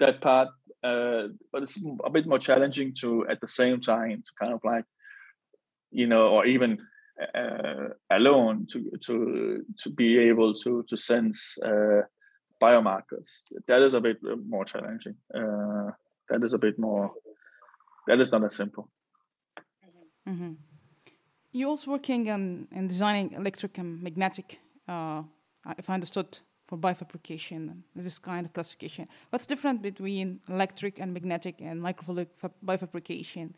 [0.00, 0.48] that part
[0.84, 4.60] uh, but it's a bit more challenging to at the same time to kind of
[4.64, 4.84] like
[5.90, 6.78] you know, or even
[7.34, 11.58] uh, alone to to to be able to to sense
[12.62, 13.26] biomarkers.
[13.66, 15.14] That is a bit more challenging.
[15.34, 15.90] Uh,
[16.28, 17.12] that is a bit more.
[18.06, 18.90] That is not as simple.
[20.28, 20.52] Mm-hmm.
[21.52, 25.22] You're also working on in designing electric and magnetic, uh,
[25.78, 29.08] if I understood for biofabrication, this kind of classification.
[29.30, 32.28] What's different between electric and magnetic and microfluidic
[32.64, 33.54] biofabrication?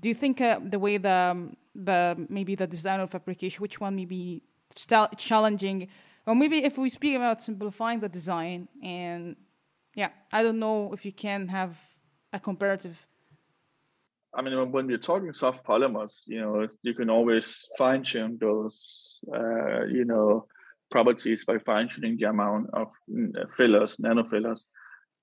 [0.00, 3.96] Do you think uh, the way the the maybe the design of fabrication, which one
[3.96, 4.42] may be
[4.74, 5.88] st- challenging,
[6.26, 9.36] or maybe if we speak about simplifying the design and
[9.94, 11.80] yeah, I don't know if you can have
[12.32, 13.06] a comparative.
[14.36, 19.18] I mean, when we're talking soft polymers, you know, you can always fine tune those,
[19.34, 20.46] uh, you know,
[20.90, 24.60] properties by fine tuning the amount of uh, fillers, nanofillers.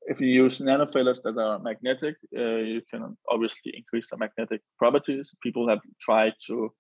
[0.07, 5.33] If you use nanofillers that are magnetic, uh, you can obviously increase the magnetic properties.
[5.43, 6.73] People have tried to,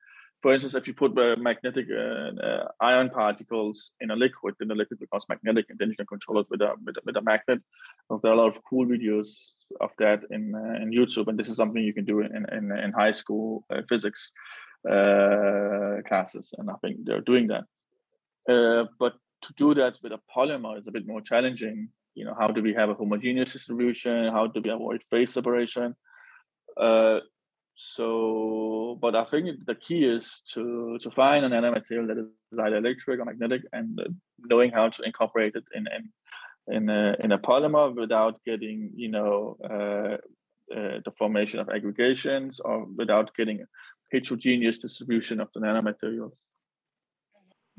[0.43, 4.75] for instance, if you put uh, magnetic uh, uh, particles in a liquid, then the
[4.75, 7.21] liquid becomes magnetic, and then you can control it with a with a, with a
[7.21, 7.59] magnet.
[8.07, 9.29] So there are a lot of cool videos
[9.79, 12.77] of that in uh, in YouTube, and this is something you can do in in,
[12.77, 14.31] in high school physics
[16.09, 17.63] classes, and I think they're doing that.
[18.53, 21.87] Uh, but to do that with a polymer is a bit more challenging.
[22.15, 24.31] You know, how do we have a homogeneous distribution?
[24.37, 25.95] How do we avoid phase separation?
[26.75, 27.19] Uh,
[27.75, 32.77] so, but I think the key is to to find an nanomaterial that is either
[32.77, 34.03] electric or magnetic, and uh,
[34.39, 36.03] knowing how to incorporate it in in
[36.75, 40.17] in a, in a polymer without getting you know uh,
[40.75, 43.65] uh, the formation of aggregations or without getting
[44.11, 46.33] heterogeneous distribution of the nanomaterials.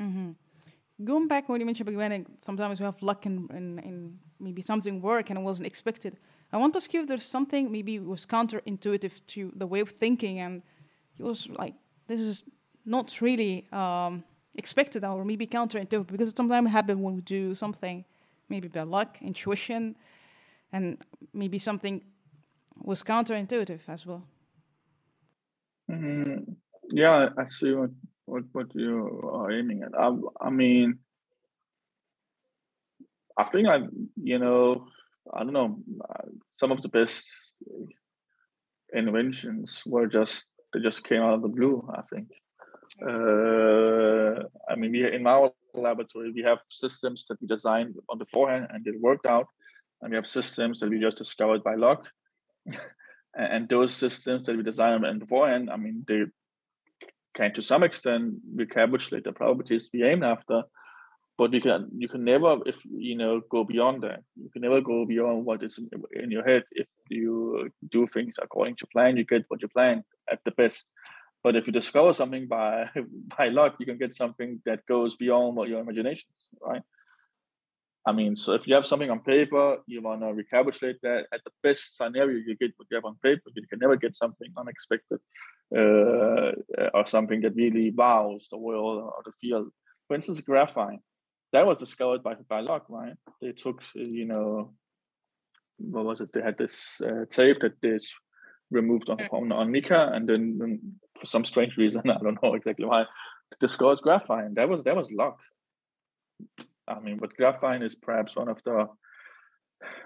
[0.00, 0.32] Mm-hmm
[1.02, 5.30] going back when you mentioned beginning, sometimes we have luck in, in, maybe something work
[5.30, 6.18] and it wasn't expected.
[6.54, 9.88] I want to ask you if there's something maybe was counterintuitive to the way of
[9.88, 10.62] thinking and
[11.18, 11.74] it was like,
[12.06, 12.44] this is
[12.86, 14.22] not really um,
[14.54, 18.04] expected or maybe counterintuitive because it sometimes happens when we do something,
[18.48, 19.96] maybe by luck, intuition,
[20.72, 20.98] and
[21.32, 22.00] maybe something
[22.76, 24.22] was counterintuitive as well.
[25.90, 26.52] Mm-hmm.
[26.92, 27.90] Yeah, I see what
[28.26, 29.98] what what you are aiming at.
[29.98, 31.00] I I mean,
[33.36, 33.88] I think I
[34.22, 34.86] you know
[35.32, 35.78] I don't know
[36.58, 37.24] some of the best
[38.92, 41.88] inventions were just they just came out of the blue.
[41.92, 42.28] I think.
[43.02, 48.66] Uh, I mean, we in our laboratory we have systems that we designed on beforehand
[48.70, 49.46] and it worked out,
[50.00, 52.08] and we have systems that we just discovered by luck.
[53.34, 56.24] and those systems that we designed on beforehand, I mean, they
[57.34, 60.62] can to some extent recapitulate the properties we aim after
[61.36, 64.80] but you can you can never if you know go beyond that you can never
[64.80, 65.78] go beyond what is
[66.12, 70.02] in your head if you do things according to plan you get what you plan
[70.30, 70.86] at the best
[71.42, 72.86] but if you discover something by
[73.36, 76.82] by luck you can get something that goes beyond what your imaginations right
[78.06, 81.24] I mean, so if you have something on paper, you want to recapitulate that.
[81.32, 83.50] At the best scenario, you get what you have on paper.
[83.54, 85.20] You can never get something unexpected
[85.74, 86.52] uh,
[86.92, 89.68] or something that really wows the world or the field.
[90.06, 90.98] For instance, graphene.
[91.54, 93.14] That was discovered by, by luck, right?
[93.40, 94.72] They took, you know,
[95.78, 96.30] what was it?
[96.32, 97.96] They had this uh, tape that they
[98.72, 100.80] removed on, on, on mica, and then, then
[101.14, 103.04] for some strange reason, I don't know exactly why,
[103.60, 104.56] discovered graphene.
[104.56, 105.38] That was that was luck.
[106.88, 108.88] I mean, but graphene is perhaps one of the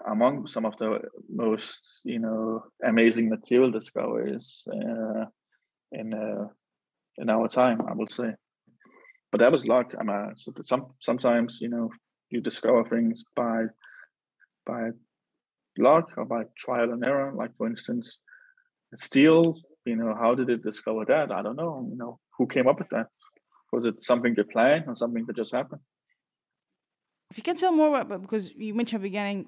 [0.06, 5.24] among some of the most you know amazing material discoveries uh,
[5.92, 6.48] in uh,
[7.16, 8.34] in our time, I would say.
[9.30, 9.94] But that was luck.
[9.98, 11.90] I mean, some sometimes you know
[12.30, 13.64] you discover things by
[14.66, 14.90] by
[15.78, 17.32] luck or by trial and error.
[17.34, 18.18] Like for instance,
[18.96, 19.56] steel.
[19.84, 21.32] You know, how did it discover that?
[21.32, 21.86] I don't know.
[21.90, 23.06] You know, who came up with that?
[23.72, 25.80] Was it something they planned or something that just happened?
[27.30, 29.46] If you can tell more about, because you mentioned beginning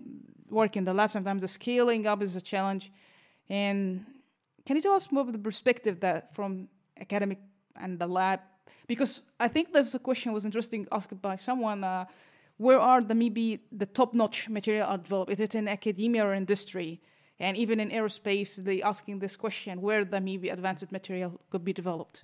[0.51, 2.93] work in the lab, sometimes the scaling up is a challenge.
[3.49, 4.05] And
[4.67, 7.39] can you tell us more about the perspective that from academic
[7.77, 8.41] and the lab?
[8.91, 11.81] Because I think there's a question was interesting asked by someone.
[11.85, 12.07] Uh,
[12.67, 13.47] where are the maybe
[13.83, 15.31] the top-notch material are developed?
[15.35, 17.01] Is it in academia or industry?
[17.39, 21.73] And even in aerospace, they asking this question: where the maybe advanced material could be
[21.73, 22.17] developed?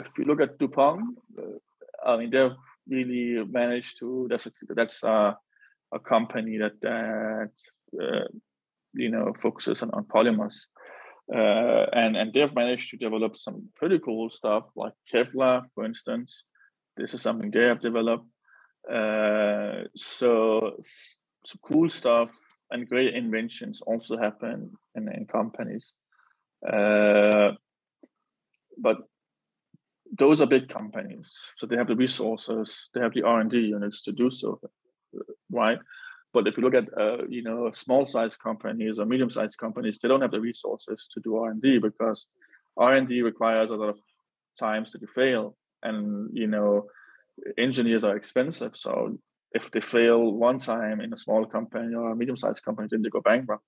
[0.00, 1.02] If you look at DuPont,
[1.38, 2.56] uh, I mean, they're
[2.88, 4.26] really managed to.
[4.30, 5.36] That's a, that's a,
[5.98, 7.50] a company that that
[8.02, 8.28] uh,
[8.94, 10.56] you know focuses on, on polymers,
[11.34, 16.44] uh, and and they've managed to develop some pretty cool stuff like Kevlar, for instance.
[16.96, 18.26] This is something they have developed.
[18.90, 20.76] Uh, so,
[21.44, 22.32] so cool stuff
[22.70, 25.92] and great inventions also happen in, in companies.
[26.66, 27.52] Uh,
[28.76, 28.96] but
[30.16, 33.58] those are big companies, so they have the resources, they have the R and D
[33.58, 34.58] units to do so,
[35.50, 35.78] right?
[36.32, 39.98] But if you look at uh, you know small sized companies or medium sized companies,
[39.98, 42.26] they don't have the resources to do R and D because
[42.76, 43.98] R and D requires a lot of
[44.58, 46.86] times that you fail, and you know
[47.56, 49.18] engineers are expensive, so
[49.52, 53.08] if they fail one time in a small company or a medium-sized company, then they
[53.08, 53.64] go bankrupt.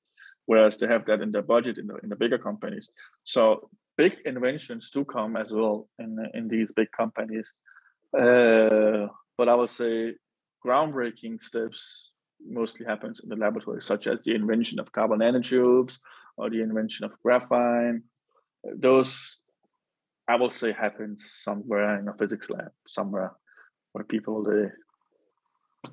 [0.46, 2.90] Whereas they have that in their budget in the in the bigger companies.
[3.24, 7.52] So big inventions do come as well in in these big companies.
[8.12, 9.06] Uh,
[9.38, 10.14] but I would say
[10.66, 12.09] groundbreaking steps
[12.48, 15.98] mostly happens in the laboratory, such as the invention of carbon nanotubes
[16.36, 18.02] or the invention of graphene.
[18.64, 19.38] Those
[20.28, 23.32] I will say happens somewhere in a physics lab, somewhere
[23.92, 24.70] where people they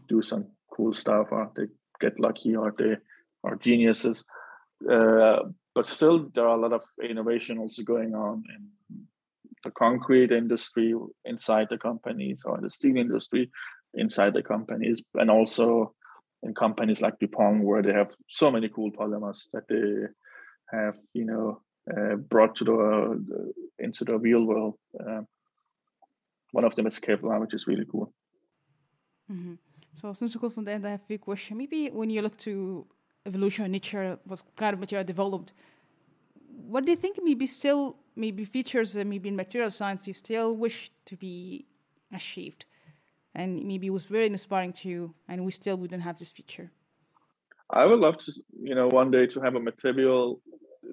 [0.07, 1.67] do some cool stuff or they
[1.99, 2.97] get lucky or they
[3.43, 4.23] are geniuses.
[4.89, 5.39] Uh,
[5.73, 9.07] but still, there are a lot of innovation also going on in
[9.63, 10.93] the concrete industry
[11.25, 13.49] inside the companies or the steel industry
[13.93, 15.93] inside the companies, and also
[16.43, 20.07] in companies like DuPont, where they have so many cool polymers that they
[20.71, 21.61] have, you know,
[21.91, 24.75] uh, brought to the, the, into the real world.
[24.99, 25.21] Uh,
[26.51, 28.13] one of them is Kevlar, which is really cool.
[29.31, 29.55] Mm-hmm.
[29.95, 31.57] So since close on the end, I have a few questions.
[31.57, 32.85] Maybe when you look to
[33.25, 35.53] evolution nature was kind of material developed,
[36.67, 40.55] what do you think maybe still maybe features that maybe in material science you still
[40.55, 41.65] wish to be
[42.13, 42.65] achieved?
[43.38, 46.71] And maybe it was very inspiring to you and we still wouldn't have this feature.
[47.69, 50.41] I would love to, you know, one day to have a material,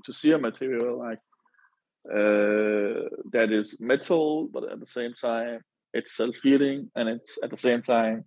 [0.05, 1.21] to see a material like
[2.11, 5.61] uh, that is metal, but at the same time
[5.95, 8.25] it's self-healing and it's at the same time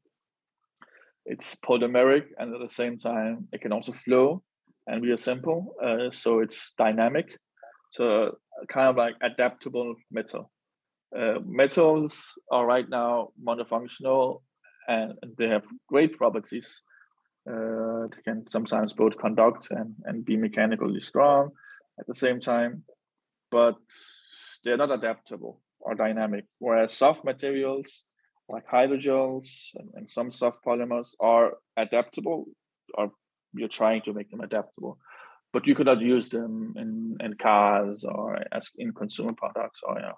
[1.28, 4.42] it's polymeric and at the same time it can also flow
[4.88, 5.76] and be reassemble.
[5.84, 7.38] Uh, so it's dynamic.
[7.92, 8.38] So
[8.68, 10.50] kind of like adaptable metal.
[11.16, 14.42] Uh, metals are right now monofunctional
[14.88, 16.82] and they have great properties.
[17.50, 21.50] Uh, they can sometimes both conduct and, and be mechanically strong
[22.00, 22.84] at the same time,
[23.52, 23.76] but
[24.64, 26.46] they're not adaptable or dynamic.
[26.60, 28.04] Whereas soft materials
[28.50, 32.46] like hydrogels and, and some soft polymers are adaptable
[32.96, 33.12] or
[33.54, 34.98] you're trying to make them adaptable
[35.54, 40.02] but you cannot use them in, in cars or as in consumer products or you
[40.02, 40.18] know,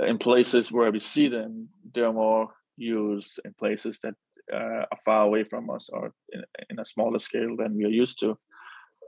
[0.00, 4.14] in places where we see them they're more used in places that
[4.52, 7.88] uh, are far away from us or in, in, a smaller scale than we are
[7.88, 8.38] used to.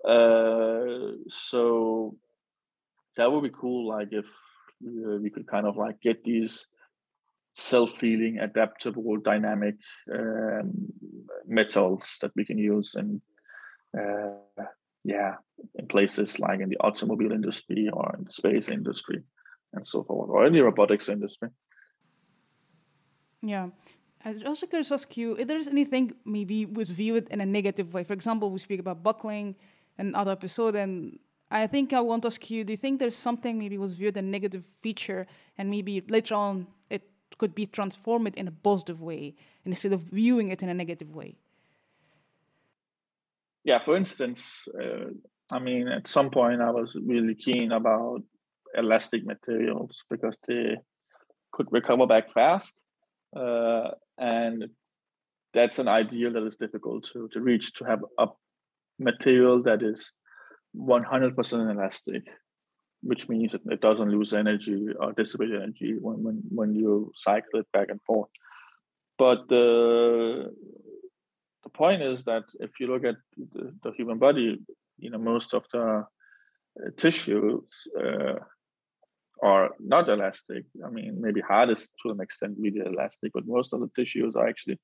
[0.09, 2.17] Uh, so
[3.17, 6.67] that would be cool like if uh, we could kind of like get these
[7.55, 9.77] self-healing, adaptable, dynamic
[10.13, 10.73] um,
[11.47, 13.21] metals that we can use and
[13.99, 14.65] uh,
[15.05, 15.35] yeah,
[15.77, 19.23] in places like in the automobile industry or in the space industry
[19.73, 21.49] and so forth, or any robotics industry.
[23.43, 23.69] Yeah.
[24.25, 27.47] I was also curious to ask you if there's anything maybe was viewed in a
[27.47, 28.03] negative way.
[28.05, 29.55] For example, we speak about buckling
[29.99, 31.19] in other episode, and
[31.51, 34.17] I think I want to ask you: Do you think there's something maybe was viewed
[34.17, 37.03] a negative feature, and maybe later on it
[37.39, 41.37] could be transformed in a positive way instead of viewing it in a negative way?
[43.65, 45.11] Yeah, for instance, uh,
[45.51, 48.23] I mean, at some point I was really keen about
[48.79, 50.77] elastic materials because they
[51.53, 52.81] could recover back fast.
[53.37, 54.69] Uh, and
[55.55, 58.29] that's an ideal that is difficult to, to reach to have a
[58.99, 60.13] material that is
[60.77, 62.23] 100% elastic
[63.03, 67.61] which means it, it doesn't lose energy or dissipate energy when, when, when you cycle
[67.61, 68.31] it back and forth.
[69.19, 70.53] But the,
[71.63, 74.61] the point is that if you look at the, the human body,
[74.99, 76.07] you know, most of the
[76.97, 78.35] tissues uh,
[79.43, 80.65] are not elastic.
[80.85, 84.37] I mean, maybe heart is to an extent really elastic, but most of the tissues
[84.37, 84.79] are actually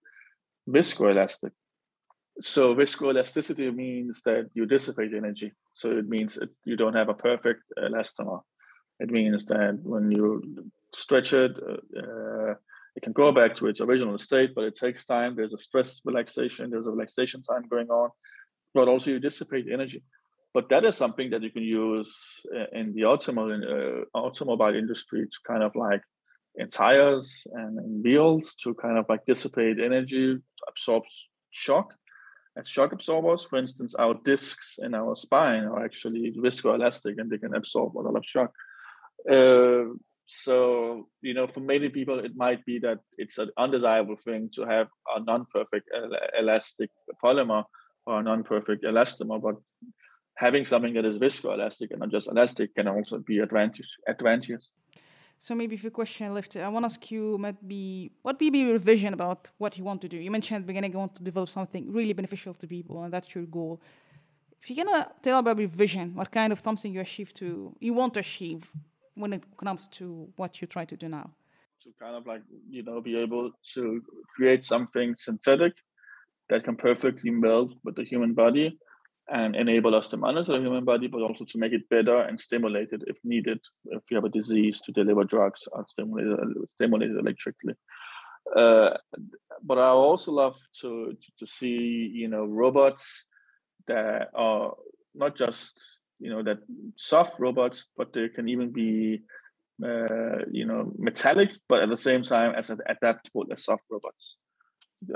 [0.69, 1.51] viscoelastic
[2.41, 5.53] so viscoelasticity means that you dissipate energy.
[5.75, 8.41] So it means it, you don't have a perfect elastomer.
[9.01, 10.43] It means that when you
[10.95, 12.55] stretch it, uh,
[12.97, 15.35] it can go back to its original state, but it takes time.
[15.35, 18.11] There's a stress relaxation, there's a relaxation time going on,
[18.73, 20.03] but also you dissipate energy.
[20.55, 22.15] But that is something that you can use
[22.73, 26.03] in the automobile, uh, automobile industry to kind of like
[26.55, 30.39] in tires and in wheels to kind of like dissipate energy,
[30.69, 31.03] absorb
[31.51, 31.93] shock
[32.57, 33.45] as shock absorbers.
[33.45, 38.01] For instance, our discs in our spine are actually viscoelastic and they can absorb a
[38.01, 38.53] lot of shock.
[39.29, 39.95] Uh,
[40.27, 44.65] so, you know, for many people, it might be that it's an undesirable thing to
[44.65, 45.91] have a non-perfect
[46.39, 46.91] elastic
[47.23, 47.65] polymer
[48.07, 49.57] or a non-perfect elastomer, but
[50.37, 54.69] having something that is viscoelastic and not just elastic can also be advantage advantageous.
[55.39, 58.47] So maybe if your question left, I want to ask you, might be what be
[58.47, 60.17] your vision about what you want to do?
[60.17, 63.13] You mentioned at the beginning you want to develop something really beneficial to people, and
[63.13, 63.81] that's your goal.
[64.61, 67.93] If you're gonna tell about your vision, what kind of something you achieve to you
[67.93, 68.71] want to achieve
[69.15, 71.31] when it comes to what you try to do now?
[71.85, 74.03] to kind of like you know be able to
[74.35, 75.75] create something synthetic
[76.49, 78.79] that can perfectly meld with the human body
[79.29, 82.41] and enable us to monitor the human body, but also to make it better and
[82.41, 83.59] stimulate it if needed.
[83.87, 86.39] If you have a disease, to deliver drugs or stimulate
[86.75, 87.75] stimulate it electrically.
[88.55, 88.91] Uh,
[89.63, 93.25] but I also love to, to, to see you know robots
[93.87, 94.75] that are
[95.15, 95.81] not just
[96.21, 96.59] you know that
[96.97, 99.23] soft robots, but they can even be
[99.83, 104.37] uh, you know metallic, but at the same time as adaptable as soft robots.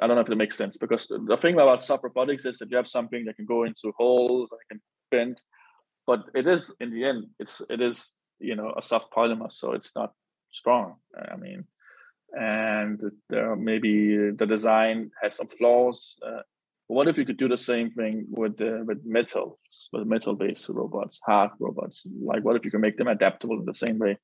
[0.01, 2.71] I don't know if it makes sense because the, thing about soft robotics is that
[2.71, 4.81] you have something that can go into holes and can
[5.11, 5.41] bend,
[6.07, 9.73] but it is in the end it's it is you know a soft polymer, so
[9.73, 10.13] it's not
[10.51, 10.97] strong.
[11.33, 11.65] I mean,
[12.33, 16.17] and there maybe the design has some flaws.
[16.25, 16.43] Uh,
[16.87, 19.59] what if you could do the same thing with uh, with metal,
[19.93, 22.03] with metal based robots, hard robots?
[22.23, 24.19] Like, what if you can make them adaptable in the same way?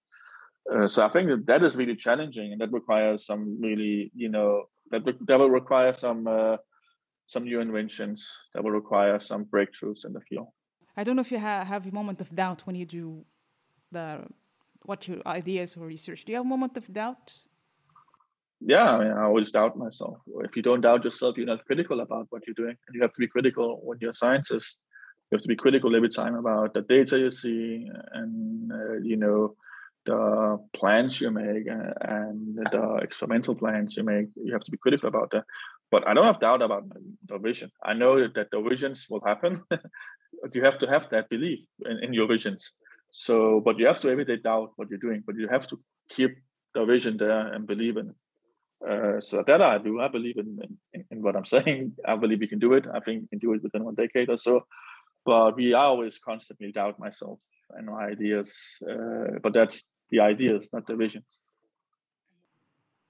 [0.73, 4.31] Uh, so I think that that is really challenging, and that requires some really, you
[4.31, 4.65] know,
[5.05, 6.57] that that will require some uh,
[7.27, 8.29] some new inventions.
[8.53, 10.49] That will require some breakthroughs in the field.
[10.97, 13.25] I don't know if you ha- have a moment of doubt when you do
[13.91, 14.25] the
[14.85, 16.25] what your ideas or research.
[16.25, 17.39] Do you have a moment of doubt?
[18.61, 20.19] Yeah, I mean, I always doubt myself.
[20.41, 22.77] If you don't doubt yourself, you're not critical about what you're doing.
[22.87, 24.79] And you have to be critical when you're a scientist.
[25.31, 29.17] You have to be critical every time about the data you see and uh, you
[29.17, 29.57] know
[30.07, 34.29] the plans you make and the experimental plans you make.
[34.37, 35.45] You have to be critical about that.
[35.91, 36.85] But I don't have doubt about
[37.29, 37.71] the vision.
[37.85, 39.63] I know that the visions will happen.
[40.53, 42.73] you have to have that belief in, in your visions.
[43.11, 45.23] So, but you have to every day doubt what you're doing.
[45.25, 45.81] But you have to
[46.11, 46.37] keep
[46.75, 48.17] the vision there and believe in it.
[48.87, 50.01] Uh, so that I do.
[50.01, 50.59] I believe in,
[50.93, 51.93] in, in what I'm saying.
[52.07, 52.87] I believe we can do it.
[52.93, 54.67] I think we can do it within one decade or so.
[55.25, 57.39] But we always constantly doubt myself
[57.71, 58.55] and my ideas.
[58.83, 61.25] Uh, but that's the ideas, not the visions.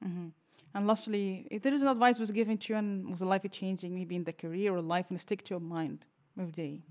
[0.05, 0.29] Mm-hmm.
[0.75, 3.47] And lastly, if there is an advice was given to you and was a life
[3.51, 6.07] changing, maybe in the career or life, and stick to your mind
[6.39, 6.83] every day,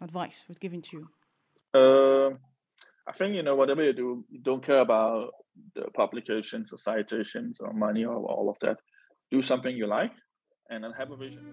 [0.00, 1.08] advice was given to you.
[1.74, 2.30] Uh,
[3.06, 5.32] I think you know whatever you do, you don't care about
[5.74, 8.78] the publications or citations or money or all of that.
[9.30, 10.12] Do something you like,
[10.70, 11.52] and then have a vision.